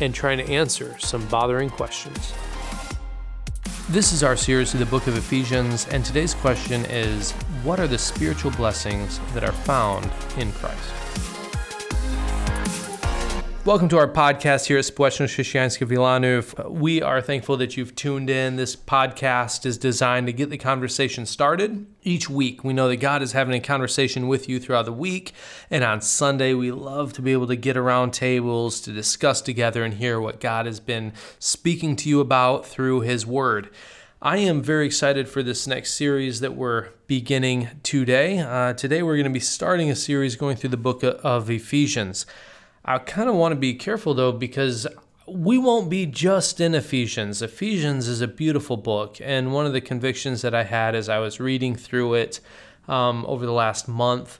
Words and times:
and 0.00 0.14
trying 0.14 0.38
to 0.38 0.44
answer 0.44 0.96
some 0.98 1.26
bothering 1.28 1.70
questions. 1.70 2.32
This 3.90 4.12
is 4.12 4.22
our 4.22 4.36
series 4.36 4.70
through 4.70 4.80
the 4.80 4.90
book 4.90 5.06
of 5.06 5.16
Ephesians, 5.16 5.86
and 5.88 6.04
today's 6.04 6.34
question 6.34 6.84
is 6.86 7.32
What 7.62 7.78
are 7.78 7.86
the 7.86 7.98
spiritual 7.98 8.50
blessings 8.52 9.20
that 9.34 9.44
are 9.44 9.52
found 9.52 10.10
in 10.38 10.50
Christ? 10.52 10.92
Welcome 13.64 13.88
to 13.88 13.98
our 13.98 14.08
podcast 14.08 14.66
here 14.66 14.78
at 14.78 14.84
Społeczność 14.84 15.34
Chrześcijańska 15.34 15.86
Wilanów. 15.86 16.54
We 16.70 17.02
are 17.02 17.22
thankful 17.22 17.56
that 17.56 17.76
you've 17.76 17.94
tuned 17.94 18.30
in. 18.30 18.56
This 18.56 18.76
podcast 18.76 19.66
is 19.66 19.78
designed 19.78 20.26
to 20.26 20.32
get 20.32 20.50
the 20.50 20.58
conversation 20.58 21.26
started 21.26 21.86
each 22.04 22.30
week. 22.30 22.62
We 22.62 22.72
know 22.72 22.88
that 22.88 22.96
God 22.96 23.22
is 23.22 23.32
having 23.32 23.54
a 23.54 23.60
conversation 23.60 24.28
with 24.28 24.48
you 24.48 24.60
throughout 24.60 24.84
the 24.84 24.92
week, 24.92 25.32
and 25.70 25.82
on 25.82 26.00
Sunday, 26.00 26.54
we 26.54 26.70
love 26.70 27.12
to 27.14 27.22
be 27.22 27.32
able 27.32 27.48
to 27.48 27.56
get 27.56 27.76
around 27.76 28.12
tables 28.12 28.80
to 28.82 28.92
discuss 28.92 29.40
together 29.40 29.82
and 29.82 29.94
hear 29.94 30.20
what 30.20 30.40
God 30.40 30.66
has 30.66 30.80
been 30.80 31.12
speaking 31.38 31.96
to 31.96 32.08
you 32.08 32.20
about 32.20 32.66
through 32.66 33.00
His 33.00 33.26
Word. 33.26 33.70
I 34.22 34.38
am 34.38 34.62
very 34.62 34.86
excited 34.86 35.28
for 35.28 35.42
this 35.42 35.66
next 35.66 35.94
series 35.94 36.40
that 36.40 36.54
we're 36.54 36.88
beginning 37.06 37.68
today. 37.82 38.38
Uh, 38.38 38.72
today, 38.72 39.02
we're 39.02 39.16
going 39.16 39.24
to 39.24 39.30
be 39.30 39.40
starting 39.40 39.90
a 39.90 39.96
series 39.96 40.36
going 40.36 40.56
through 40.56 40.70
the 40.70 40.76
book 40.76 41.02
of 41.02 41.50
Ephesians. 41.50 42.24
I 42.86 42.98
kind 42.98 43.28
of 43.28 43.34
want 43.34 43.52
to 43.52 43.56
be 43.56 43.74
careful 43.74 44.14
though, 44.14 44.32
because 44.32 44.86
we 45.26 45.56
won't 45.56 45.88
be 45.88 46.06
just 46.06 46.60
in 46.60 46.74
Ephesians. 46.74 47.40
Ephesians 47.40 48.08
is 48.08 48.20
a 48.20 48.28
beautiful 48.28 48.76
book. 48.76 49.18
And 49.22 49.52
one 49.52 49.66
of 49.66 49.72
the 49.72 49.80
convictions 49.80 50.42
that 50.42 50.54
I 50.54 50.64
had 50.64 50.94
as 50.94 51.08
I 51.08 51.18
was 51.18 51.40
reading 51.40 51.76
through 51.76 52.14
it 52.14 52.40
um, 52.88 53.24
over 53.26 53.46
the 53.46 53.52
last 53.52 53.88
month 53.88 54.38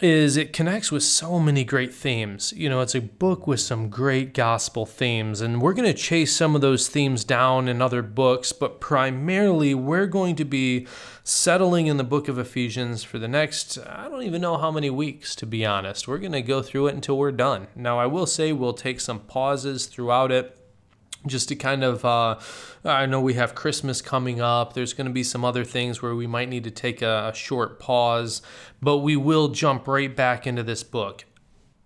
is 0.00 0.36
it 0.36 0.52
connects 0.52 0.92
with 0.92 1.02
so 1.02 1.38
many 1.38 1.64
great 1.64 1.94
themes. 1.94 2.52
You 2.54 2.68
know, 2.68 2.82
it's 2.82 2.94
a 2.94 3.00
book 3.00 3.46
with 3.46 3.60
some 3.60 3.88
great 3.88 4.34
gospel 4.34 4.84
themes, 4.84 5.40
and 5.40 5.62
we're 5.62 5.72
going 5.72 5.88
to 5.88 5.94
chase 5.94 6.36
some 6.36 6.54
of 6.54 6.60
those 6.60 6.88
themes 6.88 7.24
down 7.24 7.66
in 7.66 7.80
other 7.80 8.02
books, 8.02 8.52
but 8.52 8.78
primarily 8.78 9.74
we're 9.74 10.06
going 10.06 10.36
to 10.36 10.44
be 10.44 10.86
settling 11.24 11.86
in 11.86 11.96
the 11.96 12.04
book 12.04 12.28
of 12.28 12.38
Ephesians 12.38 13.04
for 13.04 13.18
the 13.18 13.28
next, 13.28 13.78
I 13.78 14.08
don't 14.08 14.22
even 14.22 14.42
know 14.42 14.58
how 14.58 14.70
many 14.70 14.90
weeks, 14.90 15.34
to 15.36 15.46
be 15.46 15.64
honest. 15.64 16.06
We're 16.06 16.18
going 16.18 16.32
to 16.32 16.42
go 16.42 16.60
through 16.60 16.88
it 16.88 16.94
until 16.94 17.16
we're 17.16 17.32
done. 17.32 17.68
Now, 17.74 17.98
I 17.98 18.06
will 18.06 18.26
say 18.26 18.52
we'll 18.52 18.74
take 18.74 19.00
some 19.00 19.20
pauses 19.20 19.86
throughout 19.86 20.30
it 20.30 20.58
just 21.26 21.48
to 21.48 21.56
kind 21.56 21.84
of 21.84 22.04
uh, 22.04 22.38
i 22.84 23.04
know 23.04 23.20
we 23.20 23.34
have 23.34 23.54
christmas 23.54 24.00
coming 24.00 24.40
up. 24.40 24.72
There's 24.72 24.94
going 24.94 25.06
to 25.06 25.12
be 25.12 25.22
some 25.22 25.44
other 25.44 25.64
things 25.64 26.00
where 26.00 26.14
we 26.14 26.26
might 26.26 26.48
need 26.48 26.64
to 26.64 26.70
take 26.70 27.02
a, 27.02 27.30
a 27.32 27.36
short 27.36 27.78
pause 27.78 28.40
but 28.80 28.98
we 28.98 29.16
will 29.16 29.48
jump 29.48 29.86
right 29.86 30.14
back 30.14 30.46
into 30.46 30.62
this 30.62 30.82
book 30.82 31.25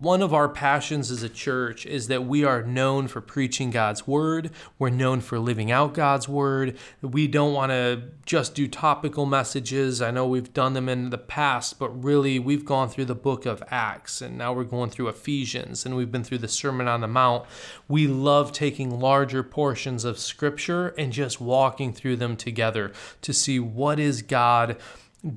one 0.00 0.22
of 0.22 0.32
our 0.32 0.48
passions 0.48 1.10
as 1.10 1.22
a 1.22 1.28
church 1.28 1.84
is 1.84 2.08
that 2.08 2.24
we 2.24 2.42
are 2.42 2.62
known 2.62 3.06
for 3.06 3.20
preaching 3.20 3.70
God's 3.70 4.06
word. 4.06 4.50
We're 4.78 4.88
known 4.88 5.20
for 5.20 5.38
living 5.38 5.70
out 5.70 5.92
God's 5.92 6.26
word. 6.26 6.78
We 7.02 7.28
don't 7.28 7.52
want 7.52 7.70
to 7.70 8.04
just 8.24 8.54
do 8.54 8.66
topical 8.66 9.26
messages. 9.26 10.00
I 10.00 10.10
know 10.10 10.26
we've 10.26 10.54
done 10.54 10.72
them 10.72 10.88
in 10.88 11.10
the 11.10 11.18
past, 11.18 11.78
but 11.78 11.90
really 12.02 12.38
we've 12.38 12.64
gone 12.64 12.88
through 12.88 13.04
the 13.04 13.14
book 13.14 13.44
of 13.44 13.62
Acts 13.70 14.22
and 14.22 14.38
now 14.38 14.54
we're 14.54 14.64
going 14.64 14.88
through 14.88 15.08
Ephesians 15.08 15.84
and 15.84 15.94
we've 15.94 16.10
been 16.10 16.24
through 16.24 16.38
the 16.38 16.48
Sermon 16.48 16.88
on 16.88 17.02
the 17.02 17.06
Mount. 17.06 17.44
We 17.86 18.06
love 18.06 18.52
taking 18.52 18.98
larger 18.98 19.42
portions 19.42 20.06
of 20.06 20.18
scripture 20.18 20.94
and 20.96 21.12
just 21.12 21.42
walking 21.42 21.92
through 21.92 22.16
them 22.16 22.36
together 22.36 22.92
to 23.20 23.34
see 23.34 23.60
what 23.60 24.00
is 24.00 24.22
God 24.22 24.78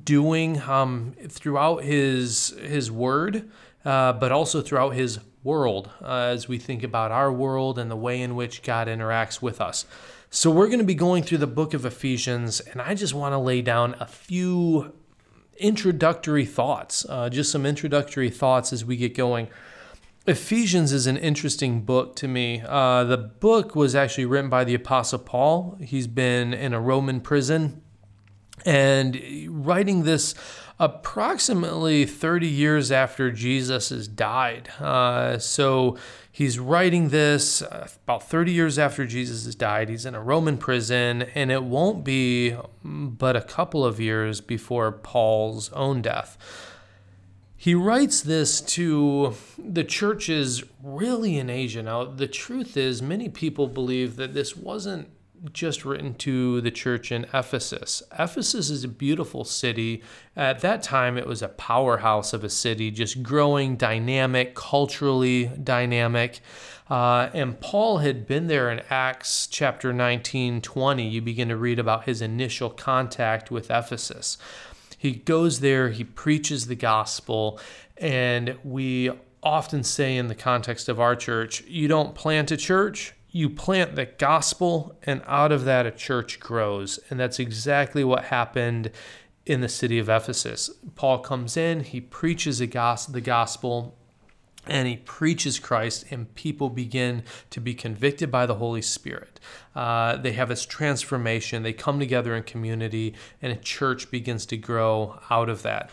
doing 0.04 0.62
um, 0.62 1.14
throughout 1.28 1.84
his 1.84 2.54
his 2.62 2.90
word 2.90 3.50
uh, 3.84 4.12
but 4.12 4.32
also 4.32 4.60
throughout 4.60 4.90
his 4.90 5.18
world 5.42 5.90
uh, 6.02 6.30
as 6.32 6.48
we 6.48 6.58
think 6.58 6.82
about 6.82 7.10
our 7.10 7.32
world 7.32 7.78
and 7.78 7.90
the 7.90 7.96
way 7.96 8.20
in 8.20 8.34
which 8.34 8.62
God 8.62 8.88
interacts 8.88 9.42
with 9.42 9.60
us. 9.60 9.84
So, 10.30 10.50
we're 10.50 10.66
going 10.66 10.80
to 10.80 10.84
be 10.84 10.96
going 10.96 11.22
through 11.22 11.38
the 11.38 11.46
book 11.46 11.74
of 11.74 11.84
Ephesians, 11.84 12.58
and 12.58 12.82
I 12.82 12.94
just 12.94 13.14
want 13.14 13.34
to 13.34 13.38
lay 13.38 13.62
down 13.62 13.94
a 14.00 14.06
few 14.06 14.92
introductory 15.58 16.44
thoughts, 16.44 17.06
uh, 17.08 17.28
just 17.28 17.52
some 17.52 17.64
introductory 17.64 18.30
thoughts 18.30 18.72
as 18.72 18.84
we 18.84 18.96
get 18.96 19.14
going. 19.14 19.48
Ephesians 20.26 20.92
is 20.92 21.06
an 21.06 21.16
interesting 21.18 21.82
book 21.82 22.16
to 22.16 22.26
me. 22.26 22.62
Uh, 22.66 23.04
the 23.04 23.18
book 23.18 23.76
was 23.76 23.94
actually 23.94 24.24
written 24.24 24.50
by 24.50 24.64
the 24.64 24.74
Apostle 24.74 25.20
Paul. 25.20 25.76
He's 25.80 26.06
been 26.06 26.52
in 26.52 26.72
a 26.72 26.80
Roman 26.80 27.20
prison 27.20 27.82
and 28.64 29.20
writing 29.48 30.04
this 30.04 30.34
approximately 30.80 32.04
30 32.04 32.48
years 32.48 32.90
after 32.90 33.30
Jesus 33.30 33.90
has 33.90 34.08
died. 34.08 34.68
Uh, 34.80 35.38
so 35.38 35.96
he's 36.30 36.58
writing 36.58 37.10
this 37.10 37.62
uh, 37.62 37.88
about 38.04 38.28
30 38.28 38.52
years 38.52 38.78
after 38.78 39.06
Jesus 39.06 39.44
has 39.44 39.54
died. 39.54 39.88
He's 39.88 40.04
in 40.04 40.14
a 40.14 40.22
Roman 40.22 40.58
prison, 40.58 41.22
and 41.34 41.52
it 41.52 41.62
won't 41.62 42.04
be 42.04 42.56
but 42.82 43.36
a 43.36 43.40
couple 43.40 43.84
of 43.84 44.00
years 44.00 44.40
before 44.40 44.90
Paul's 44.90 45.72
own 45.72 46.02
death. 46.02 46.36
He 47.56 47.74
writes 47.74 48.20
this 48.20 48.60
to 48.60 49.34
the 49.56 49.84
churches 49.84 50.64
really 50.82 51.38
in 51.38 51.48
Asia. 51.48 51.82
Now, 51.82 52.04
the 52.04 52.26
truth 52.26 52.76
is, 52.76 53.00
many 53.00 53.30
people 53.30 53.68
believe 53.68 54.16
that 54.16 54.34
this 54.34 54.54
wasn't 54.54 55.08
just 55.52 55.84
written 55.84 56.14
to 56.14 56.60
the 56.60 56.70
church 56.70 57.12
in 57.12 57.24
Ephesus. 57.34 58.02
Ephesus 58.18 58.70
is 58.70 58.84
a 58.84 58.88
beautiful 58.88 59.44
city. 59.44 60.02
At 60.36 60.60
that 60.60 60.82
time, 60.82 61.18
it 61.18 61.26
was 61.26 61.42
a 61.42 61.48
powerhouse 61.48 62.32
of 62.32 62.44
a 62.44 62.48
city, 62.48 62.90
just 62.90 63.22
growing, 63.22 63.76
dynamic, 63.76 64.54
culturally 64.54 65.46
dynamic. 65.62 66.40
Uh, 66.88 67.30
and 67.32 67.60
Paul 67.60 67.98
had 67.98 68.26
been 68.26 68.46
there 68.46 68.70
in 68.70 68.82
Acts 68.90 69.46
chapter 69.46 69.92
19 69.92 70.60
20. 70.60 71.08
You 71.08 71.22
begin 71.22 71.48
to 71.48 71.56
read 71.56 71.78
about 71.78 72.04
his 72.04 72.20
initial 72.20 72.70
contact 72.70 73.50
with 73.50 73.70
Ephesus. 73.70 74.38
He 74.98 75.12
goes 75.12 75.60
there, 75.60 75.90
he 75.90 76.04
preaches 76.04 76.66
the 76.66 76.74
gospel, 76.74 77.60
and 77.96 78.56
we 78.64 79.10
often 79.42 79.82
say 79.82 80.16
in 80.16 80.28
the 80.28 80.34
context 80.34 80.88
of 80.88 80.98
our 80.98 81.14
church, 81.14 81.62
you 81.64 81.86
don't 81.86 82.14
plant 82.14 82.50
a 82.50 82.56
church, 82.56 83.14
you 83.34 83.50
plant 83.50 83.96
the 83.96 84.06
gospel, 84.06 84.96
and 85.02 85.20
out 85.26 85.50
of 85.50 85.64
that, 85.64 85.86
a 85.86 85.90
church 85.90 86.38
grows. 86.38 87.00
And 87.10 87.18
that's 87.18 87.40
exactly 87.40 88.04
what 88.04 88.26
happened 88.26 88.92
in 89.44 89.60
the 89.60 89.68
city 89.68 89.98
of 89.98 90.08
Ephesus. 90.08 90.70
Paul 90.94 91.18
comes 91.18 91.56
in, 91.56 91.80
he 91.80 92.00
preaches 92.00 92.60
the 92.60 92.68
gospel, 92.68 93.96
and 94.68 94.86
he 94.86 94.98
preaches 94.98 95.58
Christ, 95.58 96.06
and 96.12 96.32
people 96.36 96.70
begin 96.70 97.24
to 97.50 97.60
be 97.60 97.74
convicted 97.74 98.30
by 98.30 98.46
the 98.46 98.54
Holy 98.54 98.82
Spirit. 98.82 99.40
Uh, 99.74 100.16
they 100.16 100.32
have 100.32 100.48
this 100.48 100.64
transformation, 100.64 101.64
they 101.64 101.72
come 101.72 101.98
together 101.98 102.36
in 102.36 102.44
community, 102.44 103.14
and 103.42 103.52
a 103.52 103.56
church 103.56 104.12
begins 104.12 104.46
to 104.46 104.56
grow 104.56 105.18
out 105.28 105.48
of 105.48 105.62
that. 105.62 105.90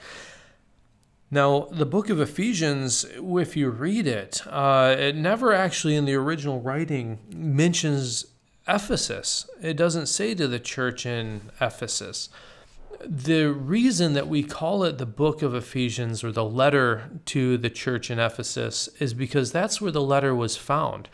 Now, 1.34 1.70
the 1.72 1.86
book 1.86 2.10
of 2.10 2.20
Ephesians, 2.20 3.06
if 3.16 3.56
you 3.56 3.70
read 3.70 4.06
it, 4.06 4.42
uh, 4.48 4.94
it 5.00 5.16
never 5.16 5.54
actually 5.54 5.96
in 5.96 6.04
the 6.04 6.14
original 6.16 6.60
writing 6.60 7.20
mentions 7.34 8.26
Ephesus. 8.68 9.50
It 9.62 9.78
doesn't 9.78 10.08
say 10.08 10.36
to 10.36 10.46
the 10.46 10.60
church 10.60 11.06
in 11.06 11.50
Ephesus. 11.62 12.28
The 13.06 13.46
reason 13.46 14.12
that 14.14 14.28
we 14.28 14.44
call 14.44 14.84
it 14.84 14.98
the 14.98 15.06
book 15.06 15.42
of 15.42 15.56
Ephesians 15.56 16.22
or 16.22 16.34
the 16.34 16.44
letter 16.44 17.10
to 17.28 17.58
the 17.58 17.70
church 17.70 18.12
in 18.12 18.20
Ephesus 18.20 18.90
is 19.00 19.14
because 19.14 19.54
that's 19.54 19.80
where 19.80 19.90
the 19.90 20.02
letter 20.02 20.36
was 20.36 20.58
found. 20.58 21.08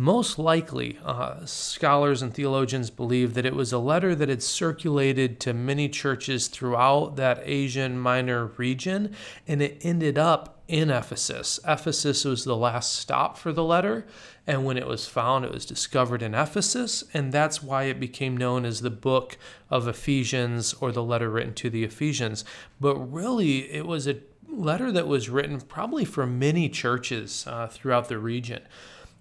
Most 0.00 0.38
likely, 0.38 0.98
uh, 1.04 1.44
scholars 1.44 2.22
and 2.22 2.32
theologians 2.32 2.88
believe 2.88 3.34
that 3.34 3.44
it 3.44 3.54
was 3.54 3.70
a 3.70 3.78
letter 3.78 4.14
that 4.14 4.30
had 4.30 4.42
circulated 4.42 5.38
to 5.40 5.52
many 5.52 5.90
churches 5.90 6.48
throughout 6.48 7.16
that 7.16 7.42
Asian 7.44 8.00
Minor 8.00 8.46
region, 8.56 9.14
and 9.46 9.60
it 9.60 9.76
ended 9.82 10.16
up 10.16 10.62
in 10.68 10.88
Ephesus. 10.88 11.60
Ephesus 11.68 12.24
was 12.24 12.46
the 12.46 12.56
last 12.56 12.94
stop 12.94 13.36
for 13.36 13.52
the 13.52 13.62
letter, 13.62 14.06
and 14.46 14.64
when 14.64 14.78
it 14.78 14.86
was 14.86 15.06
found, 15.06 15.44
it 15.44 15.52
was 15.52 15.66
discovered 15.66 16.22
in 16.22 16.34
Ephesus, 16.34 17.04
and 17.12 17.30
that's 17.30 17.62
why 17.62 17.82
it 17.82 18.00
became 18.00 18.34
known 18.34 18.64
as 18.64 18.80
the 18.80 18.88
book 18.88 19.36
of 19.68 19.86
Ephesians 19.86 20.72
or 20.80 20.92
the 20.92 21.04
letter 21.04 21.28
written 21.28 21.52
to 21.52 21.68
the 21.68 21.84
Ephesians. 21.84 22.42
But 22.80 22.96
really, 22.96 23.70
it 23.70 23.86
was 23.86 24.08
a 24.08 24.20
letter 24.48 24.90
that 24.92 25.06
was 25.06 25.28
written 25.28 25.60
probably 25.60 26.06
for 26.06 26.26
many 26.26 26.70
churches 26.70 27.44
uh, 27.46 27.66
throughout 27.66 28.08
the 28.08 28.18
region. 28.18 28.62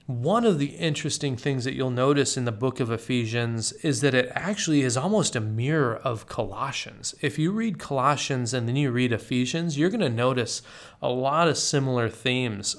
One 0.09 0.43
of 0.43 0.57
the 0.57 0.75
interesting 0.77 1.37
things 1.37 1.65
that 1.65 1.75
you'll 1.75 1.91
notice 1.91 2.35
in 2.35 2.45
the 2.45 2.51
book 2.51 2.79
of 2.79 2.89
Ephesians 2.89 3.73
is 3.83 4.01
that 4.01 4.15
it 4.15 4.31
actually 4.33 4.81
is 4.81 4.97
almost 4.97 5.35
a 5.35 5.39
mirror 5.39 5.97
of 5.97 6.25
Colossians. 6.25 7.13
If 7.21 7.37
you 7.37 7.51
read 7.51 7.77
Colossians 7.77 8.51
and 8.51 8.67
then 8.67 8.75
you 8.75 8.89
read 8.89 9.13
Ephesians, 9.13 9.77
you're 9.77 9.91
going 9.91 9.99
to 9.99 10.09
notice 10.09 10.63
a 10.99 11.09
lot 11.09 11.47
of 11.47 11.59
similar 11.59 12.09
themes. 12.09 12.75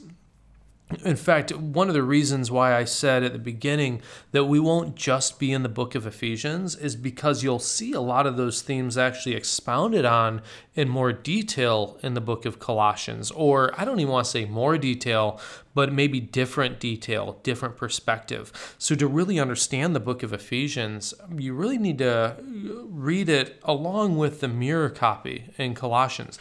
In 1.05 1.15
fact, 1.15 1.55
one 1.55 1.89
of 1.89 1.95
the 1.95 2.03
reasons 2.03 2.51
why 2.51 2.75
I 2.75 2.85
said 2.85 3.23
at 3.23 3.33
the 3.33 3.39
beginning 3.39 4.03
that 4.33 4.45
we 4.45 4.59
won't 4.59 4.97
just 4.97 5.39
be 5.39 5.53
in 5.53 5.63
the 5.63 5.69
book 5.69 5.95
of 5.95 6.05
Ephesians 6.05 6.75
is 6.75 6.97
because 6.97 7.45
you'll 7.45 7.61
see 7.61 7.93
a 7.93 8.01
lot 8.01 8.27
of 8.27 8.37
those 8.37 8.61
themes 8.61 8.99
actually 8.99 9.37
expounded 9.37 10.05
on 10.05 10.43
in 10.75 10.89
more 10.89 11.13
detail 11.13 11.97
in 12.03 12.15
the 12.15 12.21
book 12.21 12.45
of 12.45 12.59
Colossians. 12.59 13.31
Or 13.31 13.73
I 13.81 13.85
don't 13.85 14.01
even 14.01 14.13
want 14.13 14.25
to 14.25 14.31
say 14.31 14.45
more 14.47 14.77
detail, 14.79 15.41
but 15.75 15.93
maybe 15.93 16.19
different 16.19 16.81
detail, 16.81 17.39
different 17.45 17.77
perspective. 17.77 18.75
So, 18.79 18.97
to 18.97 19.07
really 19.07 19.39
understand 19.39 19.95
the 19.95 20.01
book 20.01 20.25
of 20.25 20.33
Ephesians, 20.33 21.15
you 21.37 21.55
really 21.55 21.79
need 21.79 21.99
to 21.99 22.37
read 22.43 23.29
it 23.29 23.61
along 23.63 24.19
with 24.19 24.41
the 24.41 24.49
mirror 24.49 24.91
copy 24.91 25.45
in 25.57 25.75
Colossians. 25.75 26.41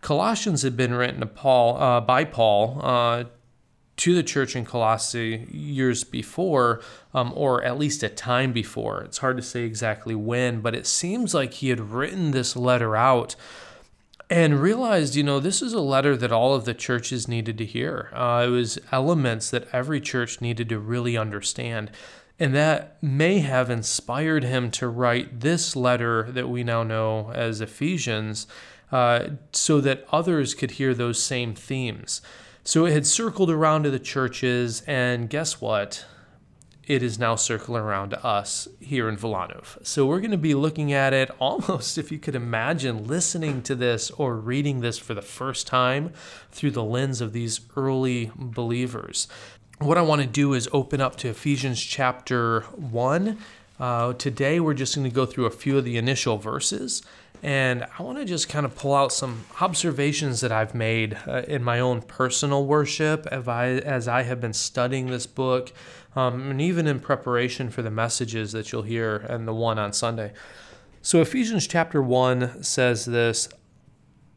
Colossians 0.00 0.62
had 0.62 0.76
been 0.76 0.94
written 0.94 1.20
to 1.20 1.26
Paul 1.26 1.76
uh, 1.76 2.00
by 2.00 2.24
Paul 2.24 2.80
uh, 2.82 3.24
to 4.00 4.14
the 4.14 4.22
church 4.22 4.56
in 4.56 4.64
Colossae 4.64 5.46
years 5.50 6.04
before, 6.04 6.80
um, 7.12 7.32
or 7.36 7.62
at 7.62 7.78
least 7.78 8.02
a 8.02 8.08
time 8.08 8.50
before. 8.50 9.02
It's 9.02 9.18
hard 9.18 9.36
to 9.36 9.42
say 9.42 9.64
exactly 9.64 10.14
when, 10.14 10.62
but 10.62 10.74
it 10.74 10.86
seems 10.86 11.34
like 11.34 11.52
he 11.52 11.68
had 11.68 11.80
written 11.80 12.30
this 12.30 12.56
letter 12.56 12.96
out 12.96 13.36
and 14.30 14.62
realized, 14.62 15.16
you 15.16 15.22
know, 15.22 15.38
this 15.38 15.60
is 15.60 15.74
a 15.74 15.80
letter 15.80 16.16
that 16.16 16.32
all 16.32 16.54
of 16.54 16.64
the 16.64 16.72
churches 16.72 17.28
needed 17.28 17.58
to 17.58 17.66
hear. 17.66 18.10
Uh, 18.14 18.44
it 18.46 18.50
was 18.50 18.78
elements 18.90 19.50
that 19.50 19.68
every 19.70 20.00
church 20.00 20.40
needed 20.40 20.70
to 20.70 20.78
really 20.78 21.18
understand. 21.18 21.90
And 22.38 22.54
that 22.54 22.96
may 23.02 23.40
have 23.40 23.68
inspired 23.68 24.44
him 24.44 24.70
to 24.70 24.88
write 24.88 25.40
this 25.40 25.76
letter 25.76 26.30
that 26.30 26.48
we 26.48 26.64
now 26.64 26.84
know 26.84 27.32
as 27.34 27.60
Ephesians 27.60 28.46
uh, 28.90 29.28
so 29.52 29.78
that 29.82 30.06
others 30.10 30.54
could 30.54 30.72
hear 30.72 30.94
those 30.94 31.22
same 31.22 31.54
themes. 31.54 32.22
So 32.70 32.86
it 32.86 32.92
had 32.92 33.04
circled 33.04 33.50
around 33.50 33.82
to 33.82 33.90
the 33.90 33.98
churches, 33.98 34.84
and 34.86 35.28
guess 35.28 35.60
what? 35.60 36.04
It 36.86 37.02
is 37.02 37.18
now 37.18 37.34
circling 37.34 37.82
around 37.82 38.10
to 38.10 38.24
us 38.24 38.68
here 38.78 39.08
in 39.08 39.16
Wilanów. 39.16 39.84
So 39.84 40.06
we're 40.06 40.20
going 40.20 40.30
to 40.30 40.38
be 40.38 40.54
looking 40.54 40.92
at 40.92 41.12
it 41.12 41.32
almost, 41.40 41.98
if 41.98 42.12
you 42.12 42.20
could 42.20 42.36
imagine, 42.36 43.08
listening 43.08 43.62
to 43.62 43.74
this 43.74 44.12
or 44.12 44.36
reading 44.36 44.82
this 44.82 45.00
for 45.00 45.14
the 45.14 45.20
first 45.20 45.66
time 45.66 46.12
through 46.52 46.70
the 46.70 46.84
lens 46.84 47.20
of 47.20 47.32
these 47.32 47.60
early 47.74 48.30
believers. 48.36 49.26
What 49.80 49.98
I 49.98 50.02
want 50.02 50.20
to 50.22 50.28
do 50.28 50.54
is 50.54 50.68
open 50.72 51.00
up 51.00 51.16
to 51.16 51.28
Ephesians 51.28 51.82
chapter 51.82 52.60
1. 52.60 53.36
Uh, 53.80 54.12
today, 54.12 54.60
we're 54.60 54.74
just 54.74 54.94
going 54.94 55.10
to 55.10 55.12
go 55.12 55.26
through 55.26 55.46
a 55.46 55.50
few 55.50 55.76
of 55.76 55.84
the 55.84 55.96
initial 55.96 56.38
verses. 56.38 57.02
And 57.42 57.86
I 57.98 58.02
want 58.02 58.18
to 58.18 58.24
just 58.26 58.50
kind 58.50 58.66
of 58.66 58.76
pull 58.76 58.94
out 58.94 59.12
some 59.12 59.44
observations 59.60 60.42
that 60.42 60.52
I've 60.52 60.74
made 60.74 61.16
uh, 61.26 61.42
in 61.48 61.64
my 61.64 61.80
own 61.80 62.02
personal 62.02 62.66
worship 62.66 63.26
as 63.30 63.48
I, 63.48 63.68
as 63.68 64.08
I 64.08 64.22
have 64.22 64.40
been 64.40 64.52
studying 64.52 65.06
this 65.06 65.26
book, 65.26 65.72
um, 66.14 66.50
and 66.50 66.60
even 66.60 66.86
in 66.86 67.00
preparation 67.00 67.70
for 67.70 67.80
the 67.80 67.90
messages 67.90 68.52
that 68.52 68.72
you'll 68.72 68.82
hear 68.82 69.16
and 69.16 69.48
the 69.48 69.54
one 69.54 69.78
on 69.78 69.94
Sunday. 69.94 70.32
So, 71.00 71.22
Ephesians 71.22 71.66
chapter 71.66 72.02
1 72.02 72.62
says 72.62 73.06
this 73.06 73.48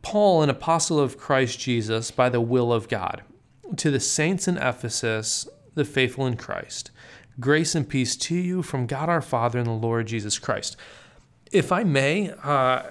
Paul, 0.01 0.43
an 0.43 0.49
apostle 0.49 0.99
of 0.99 1.17
Christ 1.17 1.59
Jesus, 1.59 2.09
by 2.09 2.29
the 2.29 2.41
will 2.41 2.71
of 2.71 2.87
God, 2.87 3.23
to 3.77 3.91
the 3.91 3.99
saints 3.99 4.47
in 4.47 4.57
Ephesus, 4.57 5.47
the 5.75 5.83
faithful 5.83 6.25
in 6.25 6.37
Christ, 6.37 6.91
grace 7.39 7.75
and 7.75 7.87
peace 7.87 8.15
to 8.15 8.35
you 8.35 8.61
from 8.61 8.87
God 8.87 9.09
our 9.09 9.21
Father 9.21 9.59
and 9.59 9.67
the 9.67 9.71
Lord 9.71 10.07
Jesus 10.07 10.39
Christ. 10.39 10.77
If 11.53 11.71
I 11.71 11.83
may, 11.83 12.31
uh, 12.43 12.81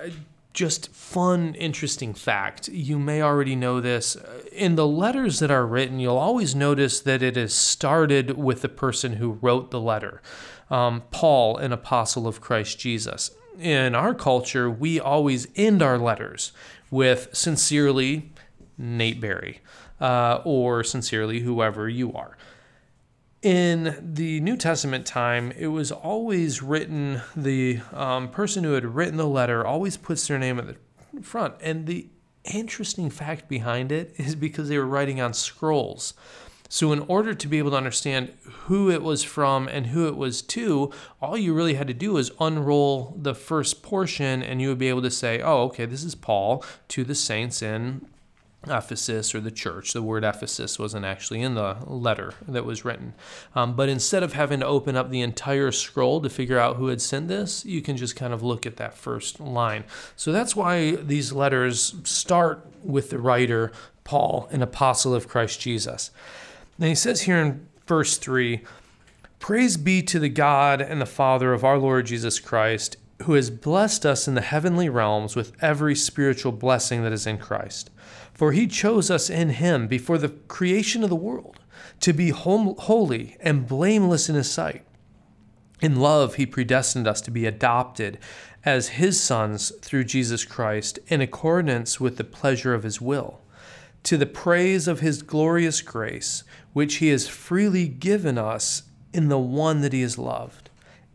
just 0.52 0.94
fun, 0.94 1.56
interesting 1.56 2.14
fact. 2.14 2.68
You 2.68 2.96
may 2.96 3.20
already 3.20 3.56
know 3.56 3.80
this. 3.80 4.16
In 4.52 4.76
the 4.76 4.86
letters 4.86 5.40
that 5.40 5.50
are 5.50 5.66
written, 5.66 5.98
you'll 5.98 6.16
always 6.16 6.54
notice 6.54 7.00
that 7.00 7.22
it 7.22 7.36
is 7.36 7.52
started 7.52 8.38
with 8.38 8.62
the 8.62 8.68
person 8.68 9.14
who 9.14 9.32
wrote 9.42 9.72
the 9.72 9.80
letter. 9.80 10.22
Um, 10.70 11.02
Paul, 11.10 11.56
an 11.56 11.72
apostle 11.72 12.28
of 12.28 12.40
Christ 12.40 12.78
Jesus. 12.78 13.32
In 13.58 13.96
our 13.96 14.14
culture, 14.14 14.70
we 14.70 15.00
always 15.00 15.48
end 15.56 15.82
our 15.82 15.98
letters 15.98 16.52
with 16.88 17.30
sincerely, 17.32 18.30
Nate 18.78 19.20
Berry, 19.20 19.60
uh, 20.00 20.40
or 20.44 20.84
sincerely, 20.84 21.40
whoever 21.40 21.88
you 21.88 22.12
are 22.12 22.36
in 23.42 23.96
the 24.00 24.40
New 24.40 24.56
Testament 24.56 25.04
time, 25.04 25.52
it 25.52 25.66
was 25.66 25.90
always 25.90 26.62
written, 26.62 27.20
the 27.34 27.80
um, 27.92 28.28
person 28.28 28.62
who 28.62 28.72
had 28.72 28.94
written 28.94 29.16
the 29.16 29.26
letter 29.26 29.66
always 29.66 29.96
puts 29.96 30.26
their 30.28 30.38
name 30.38 30.58
at 30.60 30.66
the 31.12 31.22
front. 31.22 31.54
And 31.60 31.86
the 31.86 32.08
interesting 32.44 33.10
fact 33.10 33.48
behind 33.48 33.90
it 33.90 34.14
is 34.16 34.36
because 34.36 34.68
they 34.68 34.78
were 34.78 34.86
writing 34.86 35.20
on 35.20 35.34
scrolls. 35.34 36.14
So, 36.68 36.90
in 36.92 37.00
order 37.00 37.34
to 37.34 37.48
be 37.48 37.58
able 37.58 37.72
to 37.72 37.76
understand 37.76 38.32
who 38.44 38.90
it 38.90 39.02
was 39.02 39.22
from 39.22 39.68
and 39.68 39.88
who 39.88 40.06
it 40.08 40.16
was 40.16 40.40
to, 40.42 40.90
all 41.20 41.36
you 41.36 41.52
really 41.52 41.74
had 41.74 41.86
to 41.88 41.94
do 41.94 42.14
was 42.14 42.30
unroll 42.40 43.14
the 43.20 43.34
first 43.34 43.82
portion 43.82 44.42
and 44.42 44.62
you 44.62 44.68
would 44.68 44.78
be 44.78 44.88
able 44.88 45.02
to 45.02 45.10
say, 45.10 45.42
oh, 45.42 45.64
okay, 45.64 45.84
this 45.84 46.02
is 46.02 46.14
Paul 46.14 46.64
to 46.88 47.04
the 47.04 47.14
saints 47.14 47.60
in 47.60 48.06
Ephesus 48.68 49.34
or 49.34 49.40
the 49.40 49.50
church. 49.50 49.92
The 49.92 50.02
word 50.02 50.24
Ephesus 50.24 50.78
wasn't 50.78 51.04
actually 51.04 51.42
in 51.42 51.54
the 51.54 51.76
letter 51.86 52.34
that 52.46 52.64
was 52.64 52.84
written. 52.84 53.14
Um, 53.54 53.74
but 53.74 53.88
instead 53.88 54.22
of 54.22 54.32
having 54.32 54.60
to 54.60 54.66
open 54.66 54.96
up 54.96 55.10
the 55.10 55.20
entire 55.20 55.72
scroll 55.72 56.20
to 56.20 56.30
figure 56.30 56.58
out 56.58 56.76
who 56.76 56.88
had 56.88 57.00
sent 57.00 57.28
this, 57.28 57.64
you 57.64 57.82
can 57.82 57.96
just 57.96 58.16
kind 58.16 58.32
of 58.32 58.42
look 58.42 58.66
at 58.66 58.76
that 58.76 58.94
first 58.94 59.40
line. 59.40 59.84
So 60.16 60.32
that's 60.32 60.54
why 60.54 60.92
these 60.92 61.32
letters 61.32 61.94
start 62.04 62.66
with 62.82 63.10
the 63.10 63.18
writer, 63.18 63.72
Paul, 64.04 64.48
an 64.50 64.62
apostle 64.62 65.14
of 65.14 65.28
Christ 65.28 65.60
Jesus. 65.60 66.10
And 66.78 66.88
he 66.88 66.94
says 66.94 67.22
here 67.22 67.38
in 67.38 67.66
verse 67.86 68.16
3 68.18 68.60
Praise 69.38 69.76
be 69.76 70.02
to 70.02 70.20
the 70.20 70.28
God 70.28 70.80
and 70.80 71.00
the 71.00 71.06
Father 71.06 71.52
of 71.52 71.64
our 71.64 71.76
Lord 71.76 72.06
Jesus 72.06 72.38
Christ, 72.38 72.96
who 73.22 73.34
has 73.34 73.50
blessed 73.50 74.06
us 74.06 74.28
in 74.28 74.34
the 74.34 74.40
heavenly 74.40 74.88
realms 74.88 75.34
with 75.36 75.52
every 75.62 75.94
spiritual 75.94 76.52
blessing 76.52 77.02
that 77.02 77.12
is 77.12 77.26
in 77.26 77.38
Christ 77.38 77.90
for 78.34 78.52
he 78.52 78.66
chose 78.66 79.10
us 79.10 79.30
in 79.30 79.50
him 79.50 79.86
before 79.86 80.18
the 80.18 80.28
creation 80.28 81.02
of 81.02 81.10
the 81.10 81.16
world 81.16 81.60
to 82.00 82.12
be 82.12 82.30
holy 82.30 83.36
and 83.40 83.66
blameless 83.66 84.28
in 84.28 84.34
his 84.34 84.50
sight. 84.50 84.84
In 85.80 85.96
love, 85.96 86.36
he 86.36 86.46
predestined 86.46 87.06
us 87.06 87.20
to 87.22 87.30
be 87.30 87.46
adopted 87.46 88.18
as 88.64 88.90
his 88.90 89.20
sons 89.20 89.72
through 89.82 90.04
Jesus 90.04 90.44
Christ 90.44 90.98
in 91.08 91.20
accordance 91.20 92.00
with 92.00 92.16
the 92.16 92.24
pleasure 92.24 92.74
of 92.74 92.84
his 92.84 93.00
will, 93.00 93.40
to 94.04 94.16
the 94.16 94.26
praise 94.26 94.86
of 94.86 95.00
his 95.00 95.22
glorious 95.22 95.82
grace, 95.82 96.44
which 96.72 96.96
he 96.96 97.08
has 97.08 97.28
freely 97.28 97.88
given 97.88 98.38
us 98.38 98.84
in 99.12 99.28
the 99.28 99.38
one 99.38 99.80
that 99.80 99.92
he 99.92 100.02
has 100.02 100.18
loved. 100.18 100.61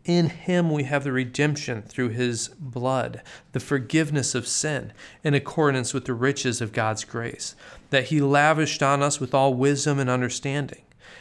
In 0.08 0.30
him 0.30 0.70
we 0.70 0.84
have 0.84 1.04
the 1.04 1.12
redemption 1.12 1.82
through 1.82 2.08
his 2.08 2.48
blood, 2.58 3.20
the 3.52 3.60
forgiveness 3.60 4.34
of 4.34 4.48
sin, 4.48 4.94
in 5.22 5.34
accordance 5.34 5.92
with 5.92 6.06
the 6.06 6.14
riches 6.14 6.62
of 6.62 6.72
God's 6.72 7.04
grace, 7.04 7.54
that 7.90 8.04
he 8.04 8.22
lavished 8.22 8.82
on 8.82 9.02
us 9.02 9.20
with 9.20 9.34
all 9.34 9.52
wisdom 9.52 9.98
and 9.98 10.08
understanding. 10.08 10.80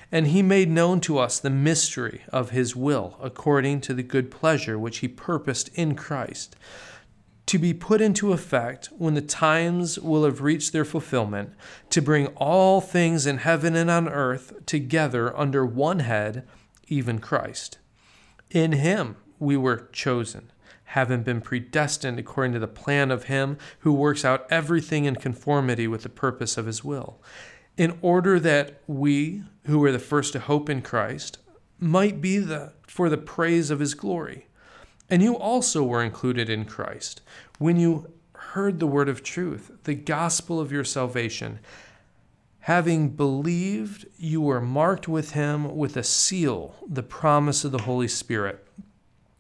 And 0.09 0.27
he 0.27 0.41
made 0.41 0.69
known 0.69 1.01
to 1.01 1.17
us 1.17 1.37
the 1.37 1.49
mystery 1.49 2.21
of 2.29 2.51
his 2.51 2.77
will, 2.77 3.17
according 3.21 3.81
to 3.81 3.93
the 3.93 4.03
good 4.03 4.31
pleasure 4.31 4.79
which 4.79 4.99
he 4.99 5.09
purposed 5.09 5.69
in 5.73 5.93
Christ, 5.93 6.55
to 7.47 7.59
be 7.59 7.73
put 7.73 7.99
into 7.99 8.31
effect 8.31 8.87
when 8.97 9.15
the 9.15 9.21
times 9.21 9.99
will 9.99 10.23
have 10.23 10.39
reached 10.39 10.71
their 10.71 10.85
fulfillment, 10.85 11.49
to 11.89 12.01
bring 12.01 12.27
all 12.37 12.79
things 12.79 13.25
in 13.25 13.39
heaven 13.39 13.75
and 13.75 13.91
on 13.91 14.07
earth 14.07 14.65
together 14.65 15.37
under 15.37 15.65
one 15.65 15.99
head, 15.99 16.47
even 16.87 17.19
Christ 17.19 17.79
in 18.49 18.73
him 18.73 19.17
we 19.39 19.57
were 19.57 19.89
chosen, 19.91 20.51
having 20.85 21.23
been 21.23 21.41
predestined 21.41 22.17
according 22.17 22.53
to 22.53 22.59
the 22.59 22.67
plan 22.67 23.11
of 23.11 23.25
him 23.25 23.57
who 23.79 23.93
works 23.93 24.23
out 24.23 24.47
everything 24.49 25.05
in 25.05 25.15
conformity 25.15 25.87
with 25.87 26.03
the 26.03 26.09
purpose 26.09 26.57
of 26.57 26.65
his 26.65 26.83
will, 26.83 27.21
in 27.77 27.97
order 28.01 28.39
that 28.39 28.81
we, 28.87 29.43
who 29.65 29.79
were 29.79 29.91
the 29.91 29.99
first 29.99 30.33
to 30.33 30.39
hope 30.39 30.69
in 30.69 30.81
Christ, 30.81 31.37
might 31.79 32.21
be 32.21 32.37
the 32.39 32.73
for 32.87 33.09
the 33.09 33.17
praise 33.17 33.69
of 33.69 33.79
his 33.79 33.93
glory. 33.93 34.47
And 35.09 35.21
you 35.21 35.37
also 35.37 35.83
were 35.83 36.03
included 36.03 36.49
in 36.49 36.65
Christ 36.65 37.21
when 37.59 37.77
you 37.77 38.11
heard 38.33 38.79
the 38.79 38.87
word 38.87 39.09
of 39.09 39.23
truth, 39.23 39.71
the 39.83 39.93
gospel 39.93 40.59
of 40.59 40.71
your 40.71 40.83
salvation. 40.83 41.59
Having 42.67 43.11
believed, 43.11 44.07
you 44.17 44.41
were 44.41 44.59
marked 44.59 45.07
with 45.07 45.31
him 45.31 45.77
with 45.77 45.95
a 45.95 46.03
seal, 46.03 46.75
the 46.85 47.01
promise 47.01 47.63
of 47.63 47.71
the 47.71 47.83
Holy 47.83 48.09
Spirit, 48.09 48.67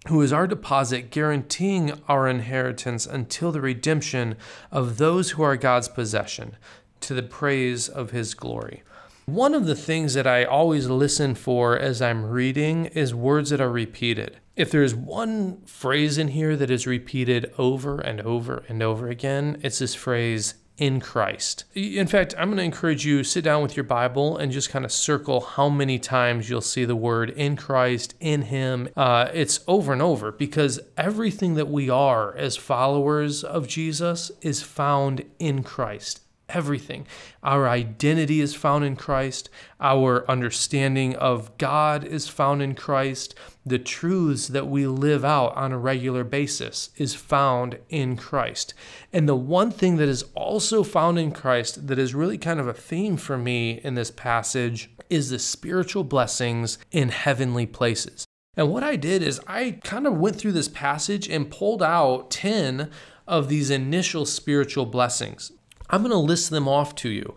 who 0.07 0.21
is 0.21 0.31
our 0.31 0.47
deposit, 0.47 1.11
guaranteeing 1.11 1.91
our 2.07 2.29
inheritance 2.29 3.05
until 3.05 3.51
the 3.51 3.59
redemption 3.59 4.37
of 4.71 4.95
those 4.97 5.31
who 5.31 5.43
are 5.43 5.57
God's 5.57 5.89
possession, 5.89 6.55
to 7.01 7.13
the 7.13 7.21
praise 7.21 7.89
of 7.89 8.11
his 8.11 8.33
glory. 8.33 8.83
One 9.25 9.53
of 9.53 9.65
the 9.65 9.75
things 9.75 10.13
that 10.13 10.25
I 10.25 10.45
always 10.45 10.87
listen 10.87 11.35
for 11.35 11.77
as 11.77 12.01
I'm 12.01 12.27
reading 12.27 12.85
is 12.85 13.13
words 13.13 13.49
that 13.49 13.59
are 13.59 13.69
repeated. 13.69 14.37
If 14.55 14.71
there's 14.71 14.95
one 14.95 15.63
phrase 15.65 16.17
in 16.17 16.29
here 16.29 16.55
that 16.55 16.71
is 16.71 16.87
repeated 16.87 17.51
over 17.57 17.99
and 17.99 18.21
over 18.21 18.63
and 18.69 18.81
over 18.81 19.09
again, 19.09 19.59
it's 19.63 19.79
this 19.79 19.95
phrase, 19.95 20.53
in 20.77 20.99
Christ. 20.99 21.63
In 21.73 22.07
fact, 22.07 22.35
I'm 22.37 22.49
going 22.49 22.57
to 22.57 22.63
encourage 22.63 23.05
you 23.05 23.23
sit 23.23 23.43
down 23.43 23.63
with 23.63 23.75
your 23.75 23.83
Bible 23.83 24.37
and 24.37 24.51
just 24.51 24.69
kind 24.69 24.85
of 24.85 24.91
circle 24.91 25.41
how 25.41 25.69
many 25.69 25.99
times 25.99 26.49
you'll 26.49 26.61
see 26.61 26.85
the 26.85 26.95
word 26.95 27.31
in 27.31 27.55
Christ, 27.55 28.15
in 28.19 28.43
Him. 28.43 28.89
Uh, 28.95 29.29
it's 29.33 29.59
over 29.67 29.93
and 29.93 30.01
over 30.01 30.31
because 30.31 30.79
everything 30.95 31.55
that 31.55 31.67
we 31.67 31.89
are 31.89 32.35
as 32.35 32.55
followers 32.55 33.43
of 33.43 33.67
Jesus 33.67 34.31
is 34.41 34.61
found 34.61 35.23
in 35.39 35.63
Christ 35.63 36.21
everything. 36.49 37.05
Our 37.43 37.67
identity 37.67 38.41
is 38.41 38.55
found 38.55 38.85
in 38.85 38.95
Christ. 38.95 39.49
Our 39.79 40.29
understanding 40.29 41.15
of 41.15 41.57
God 41.57 42.03
is 42.03 42.27
found 42.27 42.61
in 42.61 42.75
Christ. 42.75 43.35
The 43.65 43.79
truths 43.79 44.47
that 44.47 44.67
we 44.67 44.87
live 44.87 45.25
out 45.25 45.55
on 45.55 45.71
a 45.71 45.77
regular 45.77 46.23
basis 46.23 46.89
is 46.97 47.15
found 47.15 47.79
in 47.89 48.15
Christ. 48.15 48.73
And 49.11 49.27
the 49.27 49.35
one 49.35 49.71
thing 49.71 49.97
that 49.97 50.09
is 50.09 50.23
also 50.35 50.83
found 50.83 51.19
in 51.19 51.31
Christ 51.31 51.87
that 51.87 51.99
is 51.99 52.15
really 52.15 52.37
kind 52.37 52.59
of 52.59 52.67
a 52.67 52.73
theme 52.73 53.17
for 53.17 53.37
me 53.37 53.81
in 53.83 53.95
this 53.95 54.11
passage 54.11 54.89
is 55.09 55.29
the 55.29 55.39
spiritual 55.39 56.03
blessings 56.03 56.77
in 56.91 57.09
heavenly 57.09 57.65
places. 57.65 58.25
And 58.55 58.71
what 58.71 58.83
I 58.83 58.95
did 58.95 59.21
is 59.21 59.39
I 59.47 59.79
kind 59.83 60.07
of 60.07 60.17
went 60.17 60.35
through 60.35 60.53
this 60.53 60.67
passage 60.67 61.29
and 61.29 61.51
pulled 61.51 61.83
out 61.83 62.31
10 62.31 62.89
of 63.27 63.49
these 63.49 63.69
initial 63.69 64.25
spiritual 64.25 64.85
blessings. 64.85 65.51
I'm 65.89 66.01
going 66.01 66.11
to 66.11 66.17
list 66.17 66.49
them 66.49 66.67
off 66.67 66.95
to 66.95 67.09
you. 67.09 67.35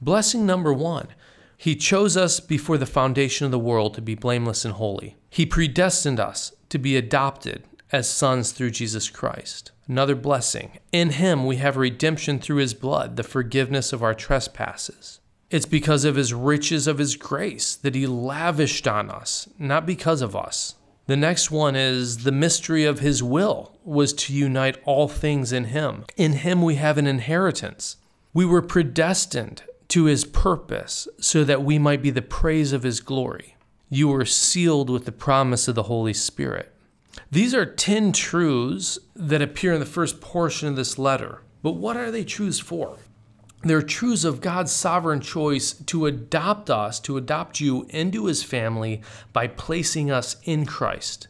Blessing 0.00 0.44
number 0.44 0.72
one 0.72 1.08
He 1.56 1.74
chose 1.74 2.16
us 2.16 2.40
before 2.40 2.78
the 2.78 2.86
foundation 2.86 3.44
of 3.44 3.50
the 3.50 3.58
world 3.58 3.94
to 3.94 4.02
be 4.02 4.14
blameless 4.14 4.64
and 4.64 4.74
holy. 4.74 5.16
He 5.30 5.46
predestined 5.46 6.20
us 6.20 6.52
to 6.68 6.78
be 6.78 6.96
adopted 6.96 7.64
as 7.92 8.08
sons 8.08 8.52
through 8.52 8.70
Jesus 8.70 9.08
Christ. 9.08 9.70
Another 9.88 10.14
blessing. 10.14 10.78
In 10.92 11.10
Him 11.10 11.46
we 11.46 11.56
have 11.56 11.76
redemption 11.76 12.38
through 12.38 12.56
His 12.56 12.74
blood, 12.74 13.16
the 13.16 13.22
forgiveness 13.22 13.92
of 13.92 14.02
our 14.02 14.14
trespasses. 14.14 15.20
It's 15.50 15.66
because 15.66 16.04
of 16.04 16.16
His 16.16 16.34
riches 16.34 16.86
of 16.86 16.98
His 16.98 17.16
grace 17.16 17.76
that 17.76 17.94
He 17.94 18.06
lavished 18.06 18.88
on 18.88 19.10
us, 19.10 19.48
not 19.58 19.86
because 19.86 20.22
of 20.22 20.34
us. 20.34 20.74
The 21.06 21.16
next 21.16 21.52
one 21.52 21.76
is 21.76 22.24
the 22.24 22.32
mystery 22.32 22.84
of 22.84 22.98
his 22.98 23.22
will 23.22 23.78
was 23.84 24.12
to 24.14 24.32
unite 24.32 24.78
all 24.84 25.06
things 25.06 25.52
in 25.52 25.66
him. 25.66 26.04
In 26.16 26.32
him 26.32 26.62
we 26.62 26.74
have 26.76 26.98
an 26.98 27.06
inheritance. 27.06 27.96
We 28.34 28.44
were 28.44 28.62
predestined 28.62 29.62
to 29.88 30.04
his 30.04 30.24
purpose 30.24 31.06
so 31.20 31.44
that 31.44 31.62
we 31.62 31.78
might 31.78 32.02
be 32.02 32.10
the 32.10 32.22
praise 32.22 32.72
of 32.72 32.82
his 32.82 32.98
glory. 33.00 33.56
You 33.88 34.08
were 34.08 34.24
sealed 34.24 34.90
with 34.90 35.04
the 35.04 35.12
promise 35.12 35.68
of 35.68 35.76
the 35.76 35.84
Holy 35.84 36.12
Spirit. 36.12 36.74
These 37.30 37.54
are 37.54 37.64
10 37.64 38.10
truths 38.12 38.98
that 39.14 39.40
appear 39.40 39.72
in 39.72 39.80
the 39.80 39.86
first 39.86 40.20
portion 40.20 40.68
of 40.68 40.76
this 40.76 40.98
letter. 40.98 41.42
But 41.62 41.72
what 41.72 41.96
are 41.96 42.10
they 42.10 42.24
truths 42.24 42.58
for? 42.58 42.98
They're 43.66 43.82
truths 43.82 44.24
of 44.24 44.40
God's 44.40 44.70
sovereign 44.70 45.20
choice 45.20 45.72
to 45.72 46.06
adopt 46.06 46.70
us, 46.70 47.00
to 47.00 47.16
adopt 47.16 47.60
you 47.60 47.86
into 47.90 48.26
his 48.26 48.42
family 48.42 49.02
by 49.32 49.48
placing 49.48 50.10
us 50.10 50.36
in 50.44 50.66
Christ, 50.66 51.26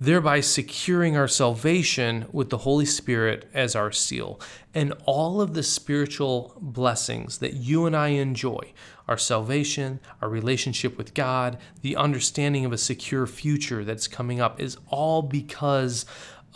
thereby 0.00 0.40
securing 0.40 1.16
our 1.16 1.28
salvation 1.28 2.26
with 2.32 2.50
the 2.50 2.58
Holy 2.58 2.86
Spirit 2.86 3.48
as 3.54 3.76
our 3.76 3.92
seal. 3.92 4.40
And 4.74 4.94
all 5.04 5.40
of 5.40 5.54
the 5.54 5.62
spiritual 5.62 6.56
blessings 6.60 7.38
that 7.38 7.54
you 7.54 7.86
and 7.86 7.96
I 7.96 8.08
enjoy 8.08 8.72
our 9.08 9.16
salvation, 9.16 10.00
our 10.20 10.28
relationship 10.28 10.98
with 10.98 11.14
God, 11.14 11.58
the 11.82 11.96
understanding 11.96 12.64
of 12.64 12.72
a 12.72 12.78
secure 12.78 13.26
future 13.26 13.84
that's 13.84 14.08
coming 14.08 14.40
up 14.40 14.60
is 14.60 14.76
all 14.88 15.22
because 15.22 16.04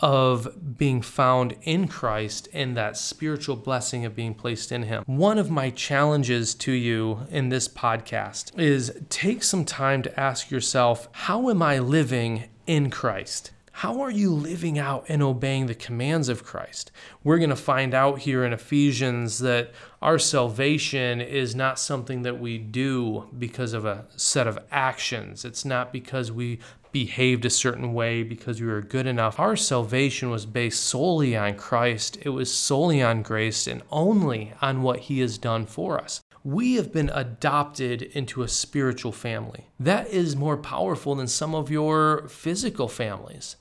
of 0.01 0.77
being 0.77 1.01
found 1.01 1.55
in 1.61 1.87
Christ 1.87 2.49
and 2.53 2.75
that 2.75 2.97
spiritual 2.97 3.55
blessing 3.55 4.03
of 4.03 4.15
being 4.15 4.33
placed 4.33 4.71
in 4.71 4.83
Him. 4.83 5.03
One 5.05 5.37
of 5.37 5.51
my 5.51 5.69
challenges 5.69 6.55
to 6.55 6.71
you 6.71 7.19
in 7.29 7.49
this 7.49 7.67
podcast 7.67 8.59
is 8.59 8.99
take 9.09 9.43
some 9.43 9.63
time 9.63 10.01
to 10.01 10.19
ask 10.19 10.49
yourself, 10.49 11.07
how 11.11 11.49
am 11.49 11.61
I 11.61 11.79
living 11.79 12.49
in 12.65 12.89
Christ? 12.89 13.51
How 13.73 14.01
are 14.01 14.11
you 14.11 14.33
living 14.33 14.77
out 14.77 15.05
and 15.07 15.23
obeying 15.23 15.65
the 15.65 15.75
commands 15.75 16.29
of 16.29 16.43
Christ? 16.43 16.91
We're 17.23 17.37
going 17.37 17.51
to 17.51 17.55
find 17.55 17.93
out 17.93 18.19
here 18.19 18.43
in 18.43 18.53
Ephesians 18.53 19.39
that 19.39 19.71
our 20.01 20.19
salvation 20.19 21.21
is 21.21 21.55
not 21.55 21.79
something 21.79 22.23
that 22.23 22.39
we 22.39 22.57
do 22.57 23.29
because 23.39 23.73
of 23.73 23.85
a 23.85 24.05
set 24.17 24.45
of 24.45 24.59
actions. 24.71 25.45
It's 25.45 25.63
not 25.63 25.93
because 25.93 26.31
we 26.31 26.59
behaved 26.91 27.45
a 27.45 27.49
certain 27.49 27.93
way 27.93 28.23
because 28.23 28.61
we 28.61 28.67
were 28.67 28.81
good 28.81 29.07
enough. 29.07 29.39
Our 29.39 29.55
salvation 29.55 30.29
was 30.29 30.45
based 30.45 30.83
solely 30.83 31.35
on 31.35 31.55
Christ, 31.55 32.17
it 32.21 32.29
was 32.29 32.53
solely 32.53 33.01
on 33.01 33.21
grace 33.21 33.67
and 33.67 33.81
only 33.91 34.53
on 34.61 34.81
what 34.81 34.99
He 34.99 35.19
has 35.19 35.37
done 35.37 35.65
for 35.65 35.99
us. 35.99 36.21
We 36.43 36.73
have 36.75 36.91
been 36.91 37.11
adopted 37.13 38.01
into 38.01 38.41
a 38.41 38.47
spiritual 38.47 39.11
family. 39.11 39.67
That 39.79 40.07
is 40.07 40.35
more 40.35 40.57
powerful 40.57 41.13
than 41.13 41.27
some 41.27 41.53
of 41.53 41.69
your 41.69 42.27
physical 42.29 42.87
families. 42.87 43.57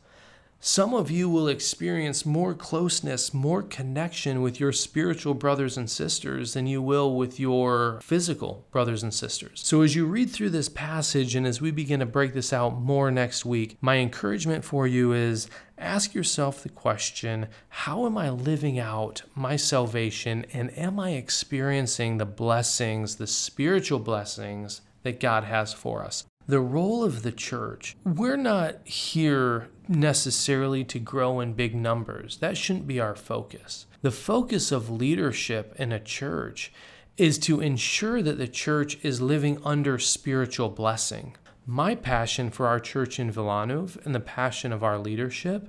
Some 0.63 0.93
of 0.93 1.11
you 1.11 1.31
will 1.31 1.49
experience 1.49 2.27
more 2.27 2.53
closeness, 2.53 3.33
more 3.33 3.63
connection 3.63 4.43
with 4.43 4.61
your 4.61 4.73
spiritual 4.73 5.33
brothers 5.33 5.79
and 5.79 5.89
sisters 5.89 6.53
than 6.53 6.67
you 6.67 6.83
will 6.83 7.17
with 7.17 7.41
your 7.41 7.99
physical 8.03 8.67
brothers 8.71 9.03
and 9.03 9.15
sisters. 9.15 9.63
So, 9.65 9.81
as 9.81 9.97
you 9.97 10.05
read 10.05 10.29
through 10.29 10.51
this 10.51 10.69
passage 10.69 11.35
and 11.35 11.47
as 11.47 11.63
we 11.63 11.71
begin 11.71 12.01
to 12.01 12.07
break 12.07 12.35
this 12.35 12.53
out 12.53 12.79
more 12.79 13.11
next 13.11 13.47
week, 13.47 13.79
my 13.81 13.97
encouragement 13.97 14.63
for 14.63 14.87
you 14.87 15.15
is 15.15 15.49
ask 15.79 16.15
yourself 16.15 16.63
the 16.63 16.69
question 16.69 17.49
how 17.71 18.05
am 18.05 18.19
I 18.19 18.29
living 18.29 18.79
out 18.79 19.23
my 19.35 19.57
salvation 19.57 20.45
and 20.53 20.77
am 20.77 21.01
I 21.01 21.13
experiencing 21.13 22.19
the 22.19 22.27
blessings, 22.27 23.17
the 23.17 23.27
spiritual 23.27 23.99
blessings 23.99 24.83
that 25.05 25.21
God 25.21 25.45
has 25.45 25.73
for 25.73 26.05
us? 26.05 26.27
the 26.51 26.61
role 26.61 27.05
of 27.05 27.23
the 27.23 27.31
church, 27.31 27.97
we're 28.05 28.37
not 28.37 28.87
here 28.87 29.69
necessarily 29.91 30.85
to 30.85 30.99
grow 30.99 31.41
in 31.41 31.53
big 31.53 31.75
numbers. 31.75 32.39
That 32.39 32.57
shouldn't 32.57 32.87
be 32.87 33.01
our 33.01 33.15
focus. 33.15 33.87
The 34.03 34.11
focus 34.11 34.73
of 34.73 34.89
leadership 34.89 35.75
in 35.79 35.93
a 35.93 36.01
church 36.01 36.73
is 37.17 37.39
to 37.41 37.61
ensure 37.61 38.23
that 38.23 38.39
the 38.39 38.49
church 38.49 38.99
is 39.03 39.21
living 39.21 39.61
under 39.65 39.99
spiritual 39.99 40.71
blessing. 40.71 41.37
My 41.67 41.95
passion 41.95 42.51
for 42.51 42.67
our 42.67 42.81
church 42.81 43.19
in 43.19 43.33
Wilanów 43.33 44.05
and 44.07 44.15
the 44.15 44.21
passion 44.21 44.73
of 44.73 44.83
our 44.83 44.99
leadership 44.99 45.69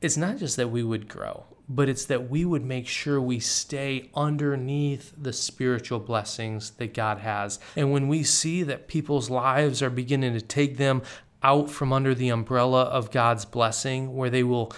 is 0.00 0.16
not 0.16 0.38
just 0.38 0.56
that 0.56 0.70
we 0.70 0.82
would 0.82 1.06
grow 1.08 1.44
but 1.72 1.88
it's 1.88 2.06
that 2.06 2.28
we 2.28 2.44
would 2.44 2.64
make 2.64 2.88
sure 2.88 3.20
we 3.20 3.38
stay 3.38 4.10
underneath 4.12 5.14
the 5.16 5.32
spiritual 5.32 6.00
blessings 6.00 6.70
that 6.72 6.92
God 6.92 7.18
has. 7.18 7.60
And 7.76 7.92
when 7.92 8.08
we 8.08 8.24
see 8.24 8.64
that 8.64 8.88
people's 8.88 9.30
lives 9.30 9.80
are 9.80 9.88
beginning 9.88 10.34
to 10.34 10.40
take 10.40 10.78
them 10.78 11.02
out 11.42 11.70
from 11.70 11.92
under 11.92 12.14
the 12.14 12.28
umbrella 12.28 12.82
of 12.84 13.10
God's 13.10 13.44
blessing, 13.44 14.14
where 14.14 14.30
they 14.30 14.42
will 14.42 14.72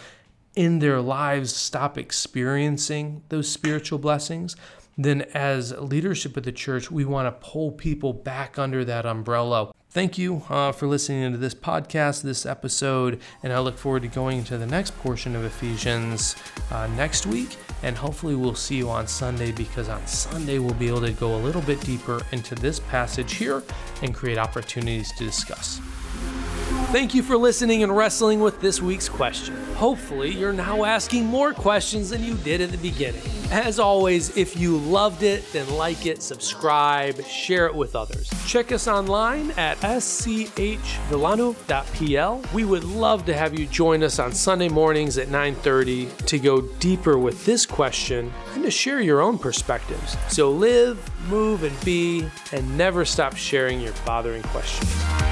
in 0.54 0.78
their 0.80 1.00
lives 1.00 1.54
stop 1.54 1.96
experiencing 1.96 3.22
those 3.28 3.50
spiritual 3.50 3.98
blessings, 3.98 4.54
then 4.98 5.22
as 5.34 5.72
leadership 5.72 6.36
of 6.36 6.42
the 6.42 6.52
church, 6.52 6.90
we 6.90 7.04
want 7.04 7.26
to 7.26 7.46
pull 7.46 7.72
people 7.72 8.12
back 8.12 8.58
under 8.58 8.84
that 8.84 9.06
umbrella 9.06 9.72
Thank 9.92 10.16
you 10.16 10.42
uh, 10.48 10.72
for 10.72 10.86
listening 10.86 11.32
to 11.32 11.36
this 11.36 11.54
podcast, 11.54 12.22
this 12.22 12.46
episode, 12.46 13.20
and 13.42 13.52
I 13.52 13.58
look 13.58 13.76
forward 13.76 14.00
to 14.00 14.08
going 14.08 14.38
into 14.38 14.56
the 14.56 14.66
next 14.66 14.96
portion 15.00 15.36
of 15.36 15.44
Ephesians 15.44 16.34
uh, 16.70 16.86
next 16.96 17.26
week. 17.26 17.58
And 17.82 17.94
hopefully, 17.94 18.34
we'll 18.34 18.54
see 18.54 18.76
you 18.76 18.88
on 18.88 19.06
Sunday 19.06 19.52
because 19.52 19.90
on 19.90 20.06
Sunday, 20.06 20.58
we'll 20.58 20.72
be 20.72 20.88
able 20.88 21.02
to 21.02 21.12
go 21.12 21.36
a 21.36 21.40
little 21.42 21.60
bit 21.60 21.78
deeper 21.82 22.22
into 22.32 22.54
this 22.54 22.80
passage 22.80 23.34
here 23.34 23.62
and 24.00 24.14
create 24.14 24.38
opportunities 24.38 25.12
to 25.18 25.24
discuss. 25.24 25.78
Thank 26.92 27.14
you 27.14 27.22
for 27.22 27.38
listening 27.38 27.82
and 27.82 27.96
wrestling 27.96 28.40
with 28.40 28.60
this 28.60 28.82
week's 28.82 29.08
question. 29.08 29.56
Hopefully, 29.76 30.30
you're 30.30 30.52
now 30.52 30.84
asking 30.84 31.24
more 31.24 31.54
questions 31.54 32.10
than 32.10 32.22
you 32.22 32.34
did 32.34 32.60
at 32.60 32.70
the 32.70 32.76
beginning. 32.76 33.22
As 33.50 33.78
always, 33.78 34.36
if 34.36 34.58
you 34.58 34.76
loved 34.76 35.22
it, 35.22 35.50
then 35.54 35.66
like 35.70 36.04
it, 36.04 36.22
subscribe, 36.22 37.24
share 37.24 37.66
it 37.66 37.74
with 37.74 37.96
others. 37.96 38.30
Check 38.46 38.72
us 38.72 38.88
online 38.88 39.52
at 39.52 39.78
schwilanów.pl. 39.78 40.84
We 42.52 42.64
would 42.66 42.84
love 42.84 43.24
to 43.24 43.32
have 43.32 43.58
you 43.58 43.66
join 43.66 44.02
us 44.02 44.18
on 44.18 44.32
Sunday 44.32 44.68
mornings 44.68 45.16
at 45.16 45.28
9:30 45.28 46.26
to 46.26 46.38
go 46.38 46.60
deeper 46.78 47.16
with 47.16 47.46
this 47.46 47.64
question 47.64 48.30
and 48.52 48.64
to 48.64 48.70
share 48.70 49.00
your 49.00 49.22
own 49.22 49.38
perspectives. 49.38 50.18
So 50.28 50.50
live, 50.50 50.98
move, 51.30 51.62
and 51.62 51.84
be, 51.86 52.28
and 52.52 52.76
never 52.76 53.06
stop 53.06 53.34
sharing 53.34 53.80
your 53.80 53.94
bothering 54.04 54.42
questions. 54.42 55.31